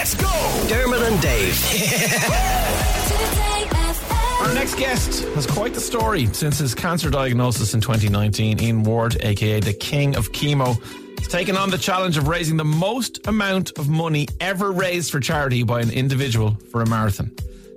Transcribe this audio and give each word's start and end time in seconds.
Let's 0.00 0.14
go! 0.14 0.66
Dermot 0.66 1.02
and 1.02 1.20
Dave. 1.20 1.52
Our 4.40 4.54
next 4.54 4.76
guest 4.76 5.24
has 5.34 5.46
quite 5.46 5.74
the 5.74 5.80
story 5.80 6.24
since 6.32 6.58
his 6.58 6.74
cancer 6.74 7.10
diagnosis 7.10 7.74
in 7.74 7.82
2019. 7.82 8.60
Iain 8.60 8.82
Ward, 8.82 9.18
aka 9.20 9.60
the 9.60 9.74
King 9.74 10.16
of 10.16 10.32
Chemo, 10.32 10.82
has 11.18 11.28
taken 11.28 11.54
on 11.54 11.68
the 11.68 11.76
challenge 11.76 12.16
of 12.16 12.28
raising 12.28 12.56
the 12.56 12.64
most 12.64 13.26
amount 13.26 13.78
of 13.78 13.90
money 13.90 14.26
ever 14.40 14.72
raised 14.72 15.10
for 15.10 15.20
charity 15.20 15.64
by 15.64 15.82
an 15.82 15.90
individual 15.90 16.56
for 16.70 16.80
a 16.80 16.86
marathon. 16.86 17.30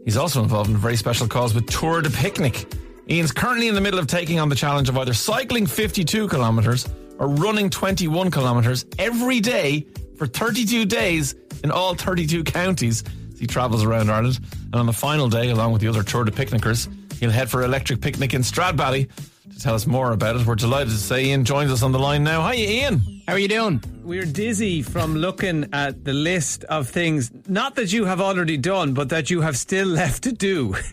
He's 0.05 0.15
also 0.15 0.41
involved 0.41 0.69
in 0.69 0.77
a 0.77 0.79
very 0.79 0.95
special 0.95 1.27
cause 1.27 1.53
with 1.53 1.69
Tour 1.69 2.03
de 2.03 2.09
Picnic. 2.09 2.73
Iain's 3.09 3.33
currently 3.33 3.67
in 3.67 3.75
the 3.75 3.81
middle 3.81 3.99
of 3.99 4.07
taking 4.07 4.39
on 4.39 4.47
the 4.47 4.55
challenge 4.55 4.87
of 4.87 4.97
either 4.97 5.13
cycling 5.13 5.65
52 5.65 6.29
kilometres 6.29 6.87
or 7.19 7.27
running 7.27 7.69
21 7.69 8.31
kilometres 8.31 8.85
every 8.97 9.41
day 9.41 9.85
for 10.15 10.25
32 10.25 10.85
days 10.85 11.35
in 11.64 11.71
all 11.71 11.95
32 11.95 12.43
counties 12.43 13.04
as 13.34 13.39
he 13.39 13.48
travels 13.48 13.83
around 13.83 14.10
Ireland. 14.11 14.39
And 14.65 14.75
on 14.75 14.86
the 14.86 14.93
final 14.93 15.29
day, 15.29 15.50
along 15.50 15.71
with 15.74 15.82
the 15.82 15.87
other 15.87 16.04
Tour 16.04 16.24
de 16.25 16.32
Picnickers, 16.32 16.87
he'll 17.20 17.32
head 17.32 17.50
for 17.50 17.64
Electric 17.64 18.01
Picnic 18.01 18.33
in 18.33 18.42
Stradbally. 18.42 19.10
To 19.54 19.60
tell 19.60 19.75
us 19.75 19.86
more 19.86 20.11
about 20.11 20.36
it, 20.36 20.46
we're 20.47 20.56
delighted 20.56 20.89
to 20.89 20.97
say 20.97 21.29
Iain 21.29 21.46
joins 21.46 21.71
us 21.71 21.84
on 21.84 21.92
the 21.92 22.00
line 22.00 22.23
now. 22.23 22.42
Hi, 22.42 22.54
Iain. 22.56 23.21
How 23.28 23.34
are 23.34 23.39
you 23.39 23.47
doing? 23.47 23.82
We're 24.04 24.25
dizzy 24.25 24.82
from 24.82 25.15
looking 25.15 25.70
at 25.73 26.04
the 26.04 26.14
list 26.14 26.64
of 26.65 26.89
things, 26.89 27.32
not 27.47 27.75
that 27.75 27.93
you 27.93 28.06
have 28.06 28.20
already 28.20 28.57
done, 28.57 28.93
but 28.93 29.09
that 29.09 29.29
you 29.29 29.42
have 29.42 29.56
still 29.57 29.87
left 30.01 30.23
to 30.23 30.32
do. 30.32 30.75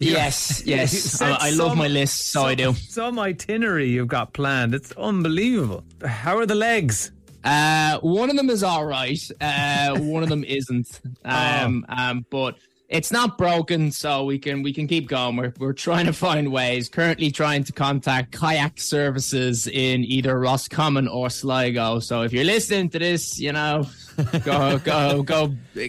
Yes, 0.00 0.62
yes. 0.64 0.92
said 0.92 1.32
I, 1.32 1.48
I 1.48 1.50
love 1.50 1.70
some- 1.70 1.78
my 1.78 1.88
list, 1.88 2.28
so 2.30 2.44
I 2.44 2.54
do. 2.54 2.72
Some 2.74 3.18
itinerary 3.18 3.88
you've 3.88 4.06
got 4.06 4.32
planned. 4.32 4.72
It's 4.72 4.92
unbelievable. 4.92 5.82
How 6.06 6.38
are 6.38 6.46
the 6.46 6.54
legs? 6.54 7.10
Uh, 7.48 7.98
one 8.00 8.28
of 8.28 8.36
them 8.36 8.50
is 8.50 8.62
all 8.62 8.84
right. 8.84 9.30
Uh, 9.40 9.98
one 9.98 10.22
of 10.22 10.28
them 10.28 10.44
isn't. 10.44 11.00
Oh. 11.24 11.64
Um, 11.64 11.84
um, 11.88 12.26
but 12.30 12.56
it's 12.88 13.12
not 13.12 13.36
broken, 13.36 13.92
so 13.92 14.24
we 14.24 14.38
can 14.38 14.62
we 14.62 14.72
can 14.72 14.86
keep 14.86 15.08
going. 15.08 15.36
We're 15.36 15.52
we're 15.58 15.72
trying 15.74 16.06
to 16.06 16.12
find 16.12 16.50
ways. 16.50 16.88
Currently 16.88 17.30
trying 17.30 17.64
to 17.64 17.72
contact 17.72 18.32
kayak 18.32 18.80
services 18.80 19.66
in 19.66 20.04
either 20.04 20.38
Roscommon 20.40 21.06
or 21.06 21.28
Sligo. 21.28 21.98
So 22.00 22.22
if 22.22 22.32
you're 22.32 22.44
listening 22.44 22.88
to 22.90 22.98
this, 22.98 23.38
you 23.38 23.52
know, 23.52 23.86
go 24.42 24.78
go 24.84 25.22
go 25.22 25.42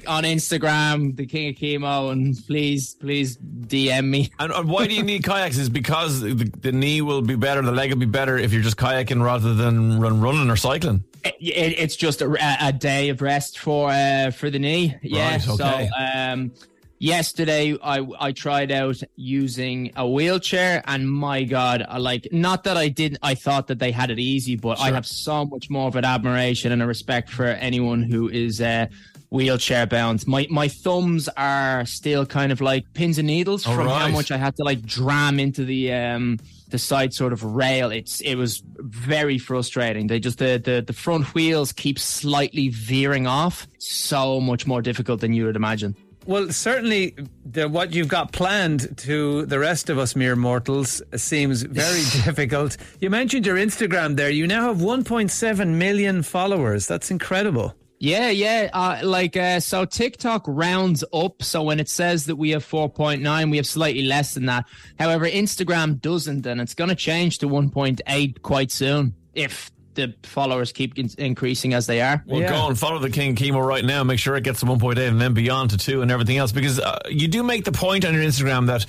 on 0.08 0.23
Instagram, 0.26 1.16
the 1.16 1.26
King 1.26 1.50
of 1.50 1.56
Chemo, 1.56 2.12
and 2.12 2.36
please 2.46 2.96
please 2.96 3.38
DM 3.38 4.06
me. 4.10 4.32
And, 4.40 4.52
and 4.52 4.70
why 4.70 4.88
do 4.88 4.94
you 4.94 5.04
need 5.04 5.23
kayaks? 5.23 5.58
Is 5.58 5.70
because 5.70 6.20
the, 6.22 6.34
the 6.34 6.72
knee 6.73 7.02
will 7.02 7.22
be 7.22 7.36
better, 7.36 7.62
the 7.62 7.72
leg 7.72 7.92
will 7.92 7.98
be 8.00 8.06
better 8.06 8.38
if 8.38 8.52
you're 8.52 8.62
just 8.64 8.78
kayaking 8.78 9.23
rather 9.23 9.54
than 9.54 10.00
run 10.02 10.20
running 10.20 10.50
or 10.50 10.58
cycling. 10.58 11.04
It, 11.23 11.36
it- 11.42 11.80
it's 11.80 11.95
just 11.95 12.22
a, 12.22 12.38
a 12.66 12.72
day 12.73 13.10
of 13.10 13.22
rest 13.22 13.60
for 13.60 13.90
uh, 13.90 14.32
for 14.32 14.50
the 14.50 14.60
knee. 14.60 14.95
Yeah. 15.02 15.32
Right, 15.32 15.48
okay. 15.50 15.90
So 15.90 16.18
um, 16.18 16.52
yesterday 17.00 17.75
I 17.81 18.05
I 18.19 18.31
tried 18.31 18.72
out 18.72 18.97
using 19.16 19.92
a 19.95 20.08
wheelchair, 20.08 20.83
and 20.86 21.09
my 21.09 21.44
God, 21.44 21.86
I 21.88 21.97
like 21.97 22.28
not 22.31 22.66
that 22.66 22.78
I 22.78 22.89
didn't 22.89 23.19
I 23.23 23.36
thought 23.36 23.67
that 23.67 23.80
they 23.80 23.92
had 23.92 24.11
it 24.11 24.19
easy, 24.19 24.55
but 24.55 24.80
I 24.80 24.92
have 24.92 25.08
so 25.08 25.45
much 25.45 25.70
more 25.70 25.88
of 25.88 25.95
an 25.95 26.05
admiration 26.05 26.72
and 26.72 26.81
a 26.83 26.86
respect 26.86 27.30
for 27.30 27.45
anyone 27.45 28.03
who 28.03 28.30
is. 28.30 28.61
Uh, 28.61 28.88
Wheelchair 29.31 29.86
bound. 29.86 30.25
My 30.25 30.47
my 30.50 30.67
thumbs 30.67 31.30
are 31.38 31.86
still 31.86 32.25
kind 32.25 32.52
of 32.52 32.61
like 32.61 32.92
pins 32.95 33.20
and 33.20 33.27
needles 33.27 33.64
Oh, 33.67 33.75
from 33.75 33.88
how 33.88 34.08
much 34.08 34.31
I 34.31 34.38
had 34.38 34.55
to 34.55 34.64
like 34.64 34.81
dram 34.81 35.39
into 35.39 35.66
the 35.66 35.94
um 35.94 36.39
the 36.70 36.80
side 36.80 37.14
sort 37.14 37.31
of 37.31 37.44
rail. 37.44 37.92
It's 37.92 38.22
it 38.22 38.33
was 38.33 38.64
very 38.80 39.38
frustrating. 39.38 40.08
They 40.08 40.20
just 40.20 40.39
the 40.39 40.59
the, 40.66 40.81
the 40.81 40.94
front 40.94 41.36
wheels 41.36 41.72
keep 41.72 42.00
slightly 42.00 42.70
veering 42.70 43.27
off. 43.27 43.67
So 43.77 44.42
much 44.42 44.66
more 44.66 44.81
difficult 44.81 45.22
than 45.22 45.33
you 45.33 45.45
would 45.45 45.55
imagine. 45.55 45.95
Well, 46.30 46.52
certainly 46.52 47.16
the, 47.44 47.68
what 47.68 47.92
you've 47.92 48.08
got 48.08 48.32
planned 48.32 49.00
to 49.00 49.48
the 49.48 49.58
rest 49.58 49.90
of 49.90 49.98
us 49.98 50.16
mere 50.16 50.36
mortals 50.36 51.02
seems 51.16 51.64
very 51.64 52.02
difficult. 52.24 52.78
You 53.00 53.10
mentioned 53.10 53.48
your 53.48 53.56
Instagram 53.56 54.16
there. 54.16 54.30
You 54.30 54.45
now 54.45 54.68
have 54.68 54.78
1.7 54.78 55.68
million 55.70 56.22
followers. 56.22 56.86
That's 56.86 57.10
incredible. 57.10 57.73
Yeah, 57.98 58.30
yeah. 58.30 58.70
Uh, 58.72 59.00
like 59.02 59.36
uh, 59.36 59.60
so, 59.60 59.86
TikTok 59.86 60.44
rounds 60.45 61.04
up. 61.12 61.42
So 61.42 61.64
when 61.64 61.80
it 61.80 61.89
says 61.89 62.28
that 62.28 62.36
we 62.36 62.52
have 62.52 62.64
4.9, 62.64 63.50
we 63.50 63.58
have 63.58 63.66
slightly 63.66 64.04
less 64.04 64.36
than 64.36 64.45
that. 64.45 64.66
However, 65.00 65.26
Instagram 65.26 66.00
doesn't, 66.00 66.45
and 66.45 66.62
it's 66.62 66.76
going 66.76 66.92
to 66.92 66.95
change 66.95 67.39
to 67.39 67.48
1.8 67.48 68.42
quite 68.44 68.70
soon 68.70 69.16
if 69.34 69.72
the 69.99 70.14
followers 70.23 70.71
keep 70.71 70.98
in- 70.98 71.10
increasing 71.17 71.73
as 71.73 71.86
they 71.87 72.02
are. 72.02 72.23
Well, 72.26 72.42
Yeah. 72.42 72.49
go 72.49 72.67
and 72.67 72.77
follow 72.77 72.99
the 72.99 73.10
King 73.10 73.36
Chemo 73.36 73.65
right 73.65 73.86
now. 73.86 74.04
Make 74.04 74.20
sure 74.20 74.36
it 74.36 74.43
gets 74.43 74.60
to 74.61 74.65
1.8 74.65 74.98
and 75.08 75.21
then 75.21 75.33
beyond 75.33 75.70
to 75.71 75.77
2 75.77 76.02
and 76.02 76.10
everything 76.11 76.37
else. 76.37 76.52
Because 76.52 76.80
uh, 76.80 76.99
you 77.10 77.27
do 77.27 77.43
make 77.43 77.65
the 77.65 77.71
point 77.71 78.05
on 78.05 78.14
your 78.14 78.23
Instagram 78.23 78.67
that 78.67 78.86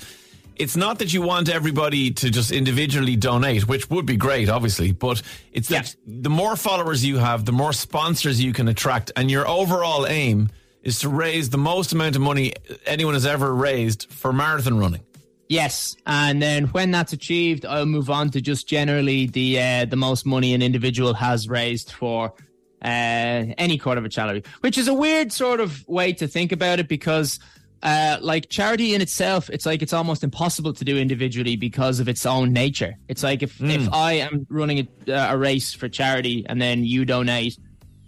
it's 0.55 0.75
not 0.75 0.99
that 0.99 1.13
you 1.13 1.21
want 1.21 1.49
everybody 1.49 2.11
to 2.11 2.29
just 2.29 2.51
individually 2.51 3.15
donate, 3.15 3.67
which 3.67 3.89
would 3.89 4.05
be 4.05 4.15
great, 4.17 4.47
obviously, 4.49 4.91
but 4.91 5.21
it's 5.53 5.69
that 5.69 5.95
the 6.05 6.29
more 6.29 6.55
followers 6.55 7.03
you 7.03 7.17
have, 7.17 7.45
the 7.45 7.51
more 7.51 7.73
sponsors 7.73 8.41
you 8.41 8.53
can 8.53 8.67
attract. 8.67 9.11
And 9.15 9.31
your 9.31 9.47
overall 9.47 10.05
aim 10.05 10.49
is 10.83 10.99
to 10.99 11.09
raise 11.09 11.49
the 11.49 11.57
most 11.57 11.93
amount 11.93 12.15
of 12.15 12.21
money 12.21 12.53
anyone 12.85 13.13
has 13.13 13.25
ever 13.25 13.53
raised 13.53 14.07
for 14.11 14.33
marathon 14.33 14.77
running. 14.77 15.01
Yes, 15.51 15.97
and 16.07 16.41
then 16.41 16.67
when 16.67 16.91
that's 16.91 17.11
achieved, 17.11 17.65
I'll 17.65 17.85
move 17.85 18.09
on 18.09 18.29
to 18.29 18.39
just 18.39 18.69
generally 18.69 19.25
the 19.25 19.59
uh, 19.59 19.83
the 19.83 19.97
most 19.97 20.25
money 20.25 20.53
an 20.53 20.61
individual 20.61 21.13
has 21.13 21.49
raised 21.49 21.91
for 21.91 22.33
uh, 22.81 23.51
any 23.57 23.77
kind 23.77 23.99
of 23.99 24.05
a 24.05 24.07
charity, 24.07 24.47
which 24.61 24.77
is 24.77 24.87
a 24.87 24.93
weird 24.93 25.33
sort 25.33 25.59
of 25.59 25.85
way 25.89 26.13
to 26.13 26.27
think 26.27 26.53
about 26.53 26.79
it 26.79 26.87
because. 26.87 27.39
Uh, 27.83 28.19
like 28.21 28.47
charity 28.47 28.93
in 28.93 29.01
itself, 29.01 29.49
it's 29.49 29.65
like 29.65 29.81
it's 29.81 29.91
almost 29.91 30.23
impossible 30.23 30.71
to 30.71 30.85
do 30.85 30.99
individually 30.99 31.55
because 31.55 31.99
of 31.99 32.07
its 32.07 32.27
own 32.27 32.53
nature. 32.53 32.93
It's 33.07 33.23
like 33.23 33.41
if, 33.41 33.59
if 33.59 33.91
I 33.91 34.11
am 34.13 34.45
running 34.51 34.87
a, 35.07 35.11
a 35.11 35.35
race 35.35 35.73
for 35.73 35.89
charity 35.89 36.45
and 36.47 36.61
then 36.61 36.85
you 36.85 37.05
donate, 37.05 37.57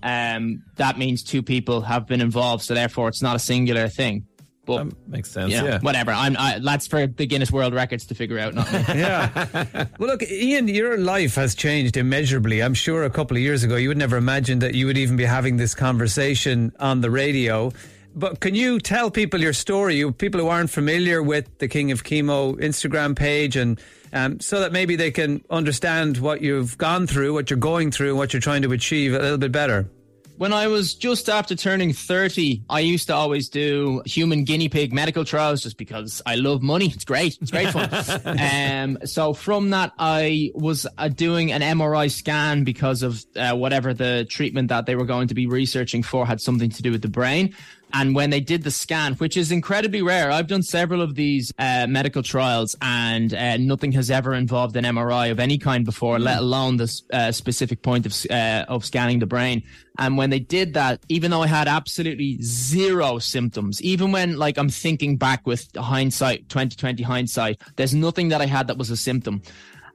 um, 0.03 0.61
that 0.75 0.99
means 0.99 1.23
two 1.23 1.41
people 1.41 1.81
have 1.81 2.05
been 2.05 2.21
involved, 2.21 2.63
so 2.63 2.75
therefore 2.75 3.07
it's 3.07 3.23
not 3.23 3.35
a 3.35 3.39
singular 3.39 3.87
thing. 3.87 4.27
But 4.65 4.79
Um, 4.81 4.91
Makes 5.07 5.29
sense. 5.31 5.51
you 5.51 5.59
know, 5.59 5.67
yeah. 5.67 5.79
whatever. 5.81 6.11
I'm 6.11 6.37
I, 6.37 6.59
that's 6.59 6.87
for 6.87 7.05
the 7.05 7.25
Guinness 7.25 7.51
World 7.51 7.73
Records 7.73 8.05
to 8.07 8.15
figure 8.15 8.39
out, 8.39 8.53
not 8.53 8.71
me. 8.71 8.79
Yeah. 8.99 9.87
well, 9.99 10.09
look, 10.09 10.23
Iain, 10.23 10.67
your 10.69 10.97
life 10.97 11.35
has 11.35 11.53
changed 11.53 11.97
immeasurably. 11.97 12.63
I'm 12.63 12.73
sure 12.73 13.03
a 13.03 13.09
couple 13.09 13.35
of 13.35 13.43
years 13.43 13.63
ago 13.63 13.75
you 13.75 13.89
would 13.89 13.97
never 13.97 14.15
imagine 14.15 14.59
that 14.59 14.73
you 14.73 14.85
would 14.85 14.97
even 14.97 15.17
be 15.17 15.25
having 15.25 15.57
this 15.57 15.75
conversation 15.75 16.71
on 16.79 17.01
the 17.01 17.09
radio. 17.11 17.73
But 18.15 18.39
can 18.39 18.53
you 18.55 18.79
tell 18.79 19.09
people 19.11 19.41
your 19.41 19.53
story? 19.53 19.95
You 19.95 20.11
people 20.11 20.39
who 20.39 20.47
aren't 20.47 20.69
familiar 20.69 21.21
with 21.23 21.57
the 21.57 21.67
King 21.67 21.91
of 21.91 22.03
Chemo 22.03 22.55
Instagram 22.59 23.15
page, 23.15 23.55
and 23.57 23.81
um, 24.13 24.39
so 24.39 24.59
that 24.59 24.71
maybe 24.71 24.95
they 24.95 25.09
can 25.09 25.43
understand 25.49 26.17
what 26.19 26.39
you've 26.41 26.77
gone 26.77 27.07
through, 27.07 27.33
what 27.33 27.49
you're 27.49 27.57
going 27.57 27.89
through, 27.91 28.15
what 28.15 28.31
you're 28.31 28.39
trying 28.39 28.61
to 28.61 28.71
achieve 28.71 29.13
a 29.15 29.19
little 29.19 29.39
bit 29.39 29.51
better. 29.51 29.89
When 30.37 30.51
I 30.51 30.67
was 30.67 30.95
just 30.95 31.29
after 31.29 31.55
turning 31.55 31.93
30, 31.93 32.63
I 32.69 32.79
used 32.79 33.07
to 33.07 33.15
always 33.15 33.49
do 33.49 34.01
human 34.05 34.43
guinea 34.43 34.69
pig 34.69 34.91
medical 34.91 35.23
trials 35.23 35.61
just 35.61 35.77
because 35.77 36.21
I 36.25 36.35
love 36.35 36.61
money. 36.61 36.87
It's 36.87 37.05
great. 37.05 37.37
It's 37.41 37.51
great 37.51 37.69
fun. 37.69 37.89
um, 38.39 39.05
so 39.05 39.33
from 39.33 39.69
that, 39.69 39.93
I 39.99 40.51
was 40.55 40.87
uh, 40.97 41.07
doing 41.07 41.51
an 41.51 41.61
MRI 41.61 42.09
scan 42.09 42.63
because 42.63 43.03
of 43.03 43.23
uh, 43.35 43.55
whatever 43.55 43.93
the 43.93 44.25
treatment 44.29 44.69
that 44.69 44.85
they 44.85 44.95
were 44.95 45.05
going 45.05 45.27
to 45.27 45.35
be 45.35 45.45
researching 45.45 46.03
for 46.03 46.25
had 46.25 46.41
something 46.41 46.69
to 46.71 46.81
do 46.81 46.91
with 46.91 47.01
the 47.01 47.09
brain. 47.09 47.55
And 47.93 48.15
when 48.15 48.31
they 48.31 48.39
did 48.39 48.63
the 48.63 48.71
scan, 48.71 49.13
which 49.15 49.37
is 49.37 49.51
incredibly 49.51 50.01
rare, 50.01 50.31
I've 50.31 50.47
done 50.47 50.63
several 50.63 51.01
of 51.01 51.13
these 51.13 51.53
uh, 51.59 51.85
medical 51.87 52.23
trials, 52.23 52.75
and 52.81 53.33
uh, 53.33 53.57
nothing 53.57 53.91
has 53.91 54.09
ever 54.09 54.33
involved 54.33 54.75
an 54.75 54.83
MRI 54.83 55.29
of 55.29 55.39
any 55.39 55.59
kind 55.59 55.85
before, 55.85 56.17
let 56.17 56.39
alone 56.39 56.77
the 56.77 57.01
uh, 57.13 57.31
specific 57.31 57.83
point 57.83 58.07
of 58.07 58.15
uh, 58.31 58.65
of 58.67 58.83
scanning 58.83 59.19
the 59.19 59.27
brain. 59.27 59.61
And 59.99 60.17
when 60.17 60.31
they 60.31 60.39
did 60.39 60.73
that, 60.73 61.01
even 61.07 61.29
though 61.29 61.43
I 61.43 61.47
had 61.47 61.67
absolutely 61.67 62.41
zero 62.41 63.19
symptoms, 63.19 63.79
even 63.83 64.11
when 64.11 64.37
like 64.37 64.57
I'm 64.57 64.69
thinking 64.69 65.17
back 65.17 65.45
with 65.45 65.67
hindsight, 65.75 66.49
2020 66.49 67.03
hindsight, 67.03 67.61
there's 67.75 67.93
nothing 67.93 68.29
that 68.29 68.41
I 68.41 68.47
had 68.47 68.67
that 68.67 68.77
was 68.77 68.89
a 68.89 68.97
symptom 68.97 69.43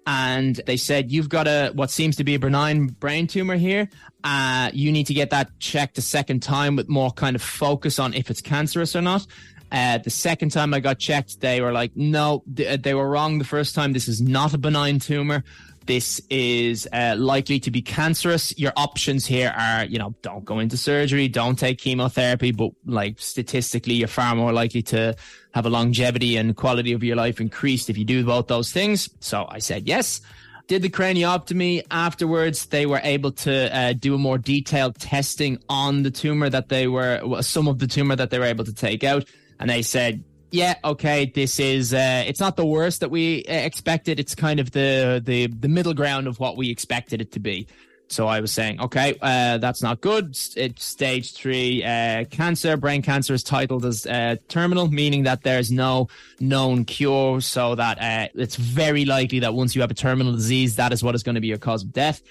and 0.08 0.56
they 0.64 0.78
said 0.78 1.12
you've 1.12 1.28
got 1.28 1.46
a 1.46 1.70
what 1.74 1.90
seems 1.90 2.16
to 2.16 2.24
be 2.24 2.34
a 2.34 2.38
benign 2.38 2.86
brain 2.86 3.26
tumor 3.26 3.56
here. 3.56 3.90
Uh, 4.24 4.70
you 4.72 4.90
need 4.90 5.06
to 5.06 5.12
get 5.12 5.28
that 5.30 5.50
checked 5.60 5.98
a 5.98 6.02
second 6.02 6.42
time 6.42 6.76
with 6.76 6.88
more 6.88 7.10
kind 7.10 7.36
of 7.36 7.42
focus 7.42 7.98
on 7.98 8.14
if 8.14 8.30
it's 8.30 8.40
cancerous 8.40 8.96
or 8.96 9.02
not. 9.02 9.26
Uh, 9.70 9.98
the 9.98 10.08
second 10.08 10.48
time 10.50 10.72
I 10.72 10.80
got 10.80 10.98
checked, 10.98 11.42
they 11.42 11.60
were 11.60 11.72
like, 11.72 11.94
no, 11.94 12.42
th- 12.56 12.80
they 12.80 12.94
were 12.94 13.06
wrong 13.06 13.38
the 13.38 13.44
first 13.44 13.74
time. 13.74 13.92
This 13.92 14.08
is 14.08 14.22
not 14.22 14.54
a 14.54 14.58
benign 14.58 14.98
tumor. 14.98 15.44
This 15.88 16.20
is 16.28 16.86
uh, 16.92 17.16
likely 17.18 17.58
to 17.60 17.70
be 17.70 17.80
cancerous. 17.80 18.52
Your 18.58 18.74
options 18.76 19.24
here 19.24 19.54
are, 19.56 19.86
you 19.86 19.98
know, 19.98 20.14
don't 20.20 20.44
go 20.44 20.58
into 20.58 20.76
surgery, 20.76 21.28
don't 21.28 21.58
take 21.58 21.78
chemotherapy, 21.78 22.52
but 22.52 22.72
like 22.84 23.18
statistically, 23.18 23.94
you're 23.94 24.06
far 24.06 24.34
more 24.34 24.52
likely 24.52 24.82
to 24.82 25.16
have 25.54 25.64
a 25.64 25.70
longevity 25.70 26.36
and 26.36 26.54
quality 26.54 26.92
of 26.92 27.02
your 27.02 27.16
life 27.16 27.40
increased 27.40 27.88
if 27.88 27.96
you 27.96 28.04
do 28.04 28.22
both 28.22 28.48
those 28.48 28.70
things. 28.70 29.08
So 29.20 29.46
I 29.48 29.60
said 29.60 29.88
yes. 29.88 30.20
did 30.68 30.82
the 30.82 30.90
craniotomy. 30.90 31.82
Afterwards, 31.90 32.66
they 32.66 32.84
were 32.84 33.00
able 33.02 33.32
to 33.32 33.74
uh, 33.74 33.94
do 33.94 34.14
a 34.14 34.18
more 34.18 34.36
detailed 34.36 34.96
testing 34.96 35.58
on 35.70 36.02
the 36.02 36.10
tumor 36.10 36.50
that 36.50 36.68
they 36.68 36.86
were, 36.86 37.40
some 37.40 37.66
of 37.66 37.78
the 37.78 37.86
tumor 37.86 38.14
that 38.14 38.28
they 38.28 38.38
were 38.38 38.44
able 38.44 38.66
to 38.66 38.74
take 38.74 39.02
out. 39.02 39.24
And 39.58 39.70
they 39.70 39.82
said, 39.82 40.22
yeah, 40.50 40.74
okay, 40.84 41.26
this 41.26 41.60
is, 41.60 41.92
uh, 41.92 42.24
it's 42.26 42.40
not 42.40 42.56
the 42.56 42.66
worst 42.66 43.00
that 43.00 43.10
we 43.10 43.44
uh, 43.44 43.52
expected. 43.52 44.18
It's 44.18 44.34
kind 44.34 44.60
of 44.60 44.70
the, 44.70 45.22
the, 45.24 45.46
the 45.46 45.68
middle 45.68 45.94
ground 45.94 46.26
of 46.26 46.40
what 46.40 46.56
we 46.56 46.70
expected 46.70 47.20
it 47.20 47.32
to 47.32 47.40
be. 47.40 47.66
So 48.10 48.26
I 48.26 48.40
was 48.40 48.52
saying, 48.52 48.80
okay, 48.80 49.18
uh, 49.20 49.58
that's 49.58 49.82
not 49.82 50.00
good. 50.00 50.36
It's 50.56 50.82
stage 50.82 51.34
three 51.34 51.84
uh, 51.84 52.24
cancer. 52.24 52.78
Brain 52.78 53.02
cancer 53.02 53.34
is 53.34 53.42
titled 53.42 53.84
as 53.84 54.06
uh, 54.06 54.36
terminal, 54.48 54.88
meaning 54.88 55.24
that 55.24 55.42
there's 55.42 55.70
no 55.70 56.08
known 56.40 56.86
cure. 56.86 57.42
So 57.42 57.74
that 57.74 57.98
uh, 58.00 58.28
it's 58.34 58.56
very 58.56 59.04
likely 59.04 59.40
that 59.40 59.52
once 59.52 59.74
you 59.74 59.82
have 59.82 59.90
a 59.90 59.94
terminal 59.94 60.32
disease, 60.32 60.76
that 60.76 60.92
is 60.92 61.04
what 61.04 61.14
is 61.14 61.22
going 61.22 61.34
to 61.34 61.42
be 61.42 61.48
your 61.48 61.58
cause 61.58 61.82
of 61.82 61.92
death. 61.92 62.22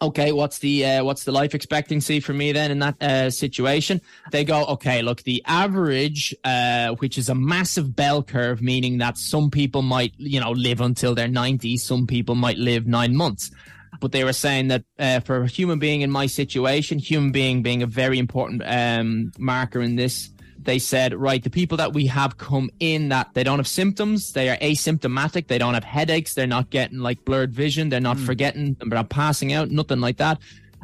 Okay, 0.00 0.32
what's 0.32 0.60
the 0.60 0.84
uh, 0.84 1.04
what's 1.04 1.24
the 1.24 1.32
life 1.32 1.54
expectancy 1.54 2.20
for 2.20 2.32
me 2.32 2.52
then 2.52 2.70
in 2.70 2.78
that 2.78 3.02
uh, 3.02 3.30
situation? 3.30 4.00
They 4.30 4.44
go, 4.44 4.64
okay, 4.66 5.02
look, 5.02 5.22
the 5.24 5.42
average, 5.46 6.34
which 6.98 7.18
is 7.18 7.28
a 7.28 7.34
massive 7.34 7.96
bell 7.96 8.22
curve, 8.22 8.62
meaning 8.62 8.98
that 8.98 9.18
some 9.18 9.50
people 9.50 9.82
might, 9.82 10.14
you 10.16 10.40
know, 10.40 10.52
live 10.52 10.80
until 10.80 11.14
they're 11.14 11.26
ninety, 11.26 11.76
some 11.76 12.06
people 12.06 12.34
might 12.36 12.58
live 12.58 12.86
nine 12.86 13.16
months 13.16 13.50
but 14.00 14.12
they 14.12 14.24
were 14.24 14.32
saying 14.32 14.68
that 14.68 14.84
uh, 14.98 15.20
for 15.20 15.42
a 15.42 15.48
human 15.48 15.78
being 15.78 16.02
in 16.02 16.10
my 16.10 16.26
situation, 16.26 16.98
human 16.98 17.32
being 17.32 17.62
being 17.62 17.82
a 17.82 17.86
very 17.86 18.18
important 18.18 18.62
um, 18.64 19.32
marker 19.38 19.80
in 19.80 19.96
this, 19.96 20.30
they 20.68 20.78
said, 20.78 21.14
right, 21.14 21.42
the 21.42 21.48
people 21.48 21.78
that 21.78 21.94
we 21.94 22.04
have 22.08 22.36
come 22.36 22.68
in 22.78 23.08
that 23.08 23.32
they 23.32 23.42
don't 23.42 23.58
have 23.58 23.66
symptoms, 23.66 24.32
they 24.34 24.50
are 24.50 24.56
asymptomatic, 24.58 25.46
they 25.46 25.56
don't 25.56 25.72
have 25.72 25.82
headaches, 25.82 26.34
they're 26.34 26.46
not 26.46 26.68
getting 26.68 26.98
like 26.98 27.24
blurred 27.24 27.54
vision, 27.54 27.88
they're 27.88 28.00
not 28.00 28.18
mm. 28.18 28.26
forgetting, 28.26 28.76
they're 28.78 28.88
not 28.90 29.08
passing 29.08 29.54
out, 29.54 29.70
nothing 29.70 30.00
like 30.00 30.18
that. 30.18 30.38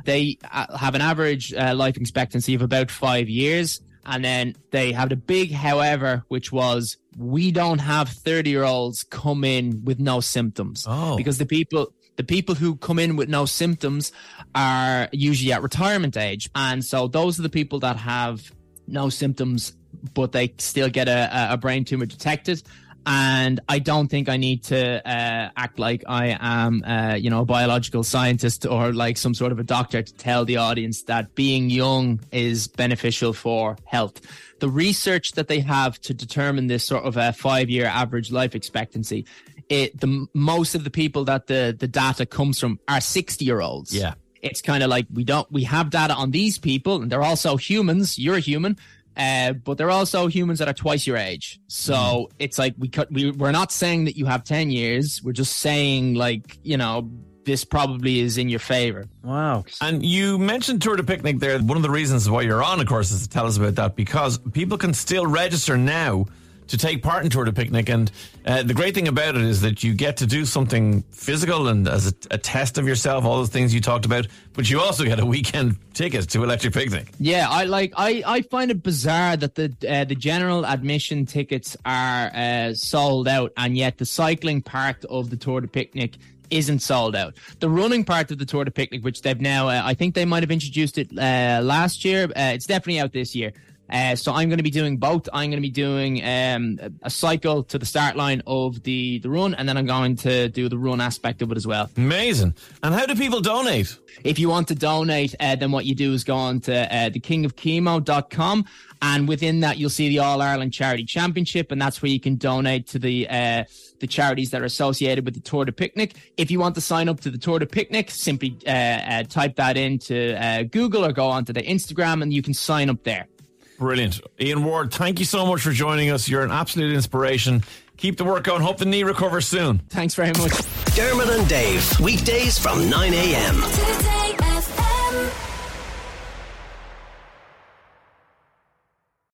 They 0.06 0.38
uh, 0.50 0.74
have 0.78 0.94
an 0.94 1.02
average 1.02 1.52
uh, 1.52 1.74
life 1.74 1.98
expectancy 1.98 2.54
of 2.54 2.62
about 2.62 2.90
five 2.90 3.28
years. 3.28 3.82
And 4.06 4.24
then 4.24 4.56
they 4.70 4.92
have 4.92 5.10
the 5.10 5.16
big 5.16 5.52
however, 5.52 6.24
which 6.28 6.50
was 6.50 6.96
we 7.18 7.50
don't 7.50 7.80
have 7.80 8.08
30 8.08 8.48
year 8.48 8.64
olds 8.64 9.02
come 9.02 9.44
in 9.44 9.84
with 9.84 10.00
no 10.00 10.20
symptoms. 10.20 10.86
Oh. 10.88 11.14
Because 11.18 11.36
the 11.36 11.44
people, 11.44 11.92
the 12.16 12.24
people 12.24 12.54
who 12.54 12.76
come 12.76 12.98
in 12.98 13.16
with 13.16 13.28
no 13.28 13.44
symptoms 13.44 14.12
are 14.54 15.10
usually 15.12 15.52
at 15.52 15.60
retirement 15.60 16.16
age. 16.16 16.48
And 16.54 16.82
so 16.82 17.06
those 17.06 17.38
are 17.38 17.42
the 17.42 17.50
people 17.50 17.80
that 17.80 17.98
have 17.98 18.50
no 18.86 19.08
symptoms, 19.08 19.74
but 20.14 20.32
they 20.32 20.54
still 20.58 20.88
get 20.88 21.08
a, 21.08 21.52
a 21.52 21.56
brain 21.56 21.84
tumor 21.84 22.06
detected. 22.06 22.62
And 23.06 23.60
I 23.68 23.80
don't 23.80 24.08
think 24.08 24.30
I 24.30 24.38
need 24.38 24.64
to 24.64 25.06
uh, 25.06 25.50
act 25.56 25.78
like 25.78 26.04
I 26.08 26.38
am, 26.40 26.82
uh, 26.84 27.14
you 27.14 27.28
know, 27.28 27.42
a 27.42 27.44
biological 27.44 28.02
scientist 28.02 28.64
or 28.64 28.94
like 28.94 29.18
some 29.18 29.34
sort 29.34 29.52
of 29.52 29.58
a 29.58 29.62
doctor 29.62 30.02
to 30.02 30.14
tell 30.14 30.46
the 30.46 30.56
audience 30.56 31.02
that 31.02 31.34
being 31.34 31.68
young 31.68 32.20
is 32.32 32.66
beneficial 32.66 33.34
for 33.34 33.76
health. 33.84 34.22
The 34.60 34.70
research 34.70 35.32
that 35.32 35.48
they 35.48 35.60
have 35.60 36.00
to 36.02 36.14
determine 36.14 36.68
this 36.68 36.82
sort 36.84 37.04
of 37.04 37.18
a 37.18 37.34
five 37.34 37.68
year 37.68 37.84
average 37.84 38.32
life 38.32 38.54
expectancy 38.54 39.26
it 39.68 39.98
the 39.98 40.26
most 40.34 40.74
of 40.74 40.84
the 40.84 40.90
people 40.90 41.24
that 41.24 41.46
the 41.46 41.74
the 41.78 41.88
data 41.88 42.26
comes 42.26 42.60
from 42.60 42.78
are 42.88 43.00
60 43.00 43.44
year 43.44 43.60
olds. 43.60 43.94
Yeah. 43.94 44.14
It's 44.44 44.62
kind 44.62 44.82
of 44.82 44.90
like 44.90 45.06
we 45.12 45.24
don't 45.24 45.50
we 45.50 45.64
have 45.64 45.90
data 45.90 46.14
on 46.14 46.30
these 46.30 46.58
people 46.58 47.02
and 47.02 47.10
they're 47.10 47.22
also 47.22 47.56
humans. 47.56 48.18
You're 48.18 48.36
a 48.36 48.40
human. 48.40 48.78
Uh, 49.16 49.52
but 49.52 49.78
they're 49.78 49.92
also 49.92 50.26
humans 50.26 50.58
that 50.58 50.66
are 50.66 50.74
twice 50.74 51.06
your 51.06 51.16
age. 51.16 51.60
So 51.68 51.94
mm. 51.94 52.30
it's 52.40 52.58
like 52.58 52.74
we 52.76 52.88
cut, 52.88 53.12
we, 53.12 53.30
we're 53.30 53.52
not 53.52 53.70
saying 53.70 54.06
that 54.06 54.16
you 54.16 54.26
have 54.26 54.42
10 54.42 54.72
years. 54.72 55.22
We're 55.22 55.32
just 55.32 55.58
saying 55.58 56.14
like, 56.14 56.58
you 56.64 56.76
know, 56.76 57.08
this 57.44 57.64
probably 57.64 58.20
is 58.20 58.38
in 58.38 58.48
your 58.48 58.58
favor. 58.58 59.04
Wow. 59.22 59.64
And 59.80 60.04
you 60.04 60.38
mentioned 60.38 60.82
Tour 60.82 60.96
de 60.96 61.04
Picnic 61.04 61.38
there. 61.38 61.58
One 61.60 61.76
of 61.76 61.82
the 61.82 61.90
reasons 61.90 62.28
why 62.28 62.42
you're 62.42 62.62
on, 62.62 62.80
of 62.80 62.86
course, 62.86 63.12
is 63.12 63.22
to 63.22 63.28
tell 63.28 63.46
us 63.46 63.56
about 63.56 63.76
that 63.76 63.96
because 63.96 64.38
people 64.38 64.78
can 64.78 64.94
still 64.94 65.26
register 65.26 65.76
now 65.76 66.26
to 66.68 66.78
take 66.78 67.02
part 67.02 67.24
in 67.24 67.30
Tour 67.30 67.44
de 67.44 67.52
Picnic. 67.52 67.88
And 67.88 68.10
uh, 68.46 68.62
the 68.62 68.74
great 68.74 68.94
thing 68.94 69.08
about 69.08 69.36
it 69.36 69.42
is 69.42 69.60
that 69.60 69.82
you 69.82 69.94
get 69.94 70.16
to 70.18 70.26
do 70.26 70.44
something 70.44 71.02
physical 71.10 71.68
and 71.68 71.88
as 71.88 72.08
a, 72.08 72.14
a, 72.32 72.38
test 72.38 72.78
of 72.78 72.86
yourself, 72.86 73.24
all 73.24 73.38
those 73.38 73.50
things 73.50 73.74
you 73.74 73.80
talked 73.80 74.06
about, 74.06 74.26
but 74.52 74.68
you 74.68 74.80
also 74.80 75.04
get 75.04 75.18
a 75.18 75.26
weekend 75.26 75.76
ticket 75.94 76.28
to 76.30 76.42
Electric 76.42 76.74
Picnic. 76.74 77.08
Yeah, 77.18 77.48
I 77.48 77.64
like. 77.64 77.92
I, 77.96 78.22
I 78.26 78.42
find 78.42 78.70
it 78.70 78.82
bizarre 78.82 79.36
that 79.36 79.54
the 79.54 79.74
uh, 79.88 80.04
the 80.04 80.14
general 80.14 80.66
admission 80.66 81.26
tickets 81.26 81.76
are 81.84 82.30
uh, 82.34 82.74
sold 82.74 83.28
out, 83.28 83.52
and 83.56 83.76
yet 83.76 83.98
the 83.98 84.06
cycling 84.06 84.62
part 84.62 85.04
of 85.06 85.30
the 85.30 85.36
Tour 85.36 85.60
de 85.60 85.68
Picnic 85.68 86.16
isn't 86.50 86.80
sold 86.80 87.16
out. 87.16 87.34
The 87.60 87.68
running 87.68 88.04
part 88.04 88.30
of 88.30 88.38
the 88.38 88.44
Tour 88.44 88.64
de 88.64 88.70
Picnic, 88.70 89.04
which 89.04 89.22
they've 89.22 89.40
now, 89.40 89.68
uh, 89.68 89.82
I 89.84 89.94
think 89.94 90.14
they 90.14 90.24
might 90.24 90.42
have 90.42 90.50
introduced 90.50 90.98
it 90.98 91.10
uh, 91.16 91.60
last 91.62 92.04
year. 92.04 92.24
Uh, 92.24 92.52
it's 92.54 92.66
definitely 92.66 93.00
out 93.00 93.12
this 93.12 93.34
year. 93.34 93.52
Uh, 93.94 94.16
so 94.16 94.32
I'm 94.32 94.48
going 94.48 94.58
to 94.58 94.64
be 94.64 94.72
doing 94.72 94.96
both. 94.96 95.28
I'm 95.32 95.50
going 95.50 95.62
to 95.62 95.68
be 95.68 95.70
doing 95.70 96.20
um, 96.24 96.80
a 97.02 97.10
cycle 97.10 97.62
to 97.62 97.78
the 97.78 97.86
start 97.86 98.16
line 98.16 98.42
of 98.44 98.82
the, 98.82 99.20
the 99.20 99.30
run, 99.30 99.54
and 99.54 99.68
then 99.68 99.76
I'm 99.76 99.86
going 99.86 100.16
to 100.16 100.48
do 100.48 100.68
the 100.68 100.76
run 100.76 101.00
aspect 101.00 101.42
of 101.42 101.52
it 101.52 101.56
as 101.56 101.64
well. 101.64 101.88
Amazing. 101.96 102.56
And 102.82 102.92
how 102.92 103.06
do 103.06 103.14
people 103.14 103.40
donate? 103.40 103.96
If 104.24 104.40
you 104.40 104.48
want 104.48 104.66
to 104.68 104.74
donate, 104.74 105.36
uh, 105.38 105.54
then 105.54 105.70
what 105.70 105.84
you 105.84 105.94
do 105.94 106.12
is 106.12 106.24
go 106.24 106.34
on 106.34 106.60
to 106.62 106.74
uh, 106.74 107.10
thekingofchemo.com, 107.10 108.64
and 109.00 109.28
within 109.28 109.60
that 109.60 109.78
you'll 109.78 109.90
see 109.90 110.08
the 110.08 110.18
All 110.18 110.42
Ireland 110.42 110.72
Charity 110.72 111.04
Championship, 111.04 111.70
and 111.70 111.80
that's 111.80 112.02
where 112.02 112.10
you 112.10 112.18
can 112.18 112.34
donate 112.34 112.88
to 112.88 112.98
the 112.98 113.28
uh, 113.28 113.64
the 114.00 114.08
charities 114.08 114.50
that 114.50 114.60
are 114.60 114.64
associated 114.64 115.24
with 115.24 115.34
the 115.34 115.40
Tour 115.40 115.66
de 115.66 115.72
Picnic. 115.72 116.14
If 116.36 116.50
you 116.50 116.58
want 116.58 116.74
to 116.74 116.80
sign 116.80 117.08
up 117.08 117.20
to 117.20 117.30
the 117.30 117.38
Tour 117.38 117.60
de 117.60 117.66
Picnic, 117.66 118.10
simply 118.10 118.56
uh, 118.66 118.70
uh, 118.70 119.22
type 119.22 119.54
that 119.56 119.76
into 119.76 120.36
uh, 120.42 120.64
Google 120.64 121.04
or 121.04 121.12
go 121.12 121.28
onto 121.28 121.52
the 121.52 121.62
Instagram, 121.62 122.22
and 122.22 122.32
you 122.32 122.42
can 122.42 122.54
sign 122.54 122.90
up 122.90 123.04
there. 123.04 123.28
Brilliant. 123.78 124.20
Iain 124.40 124.64
Ward, 124.64 124.92
thank 124.92 125.18
you 125.18 125.24
so 125.24 125.46
much 125.46 125.62
for 125.62 125.72
joining 125.72 126.10
us. 126.10 126.28
You're 126.28 126.44
an 126.44 126.50
absolute 126.50 126.92
inspiration. 126.94 127.62
Keep 127.96 128.16
the 128.16 128.24
work 128.24 128.44
going. 128.44 128.62
Hope 128.62 128.78
the 128.78 128.84
knee 128.84 129.04
recovers 129.04 129.46
soon. 129.46 129.78
Thanks 129.88 130.14
very 130.14 130.32
much. 130.32 130.52
Dermot 130.94 131.28
and 131.28 131.48
Dave, 131.48 132.00
weekdays 132.00 132.58
from 132.58 132.88
9 132.88 133.12
a.m. 133.14 134.23